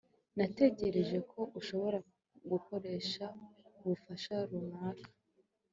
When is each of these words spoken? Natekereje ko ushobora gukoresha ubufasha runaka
Natekereje 0.37 1.17
ko 1.31 1.39
ushobora 1.59 1.97
gukoresha 2.51 3.25
ubufasha 3.77 4.35
runaka 4.49 5.09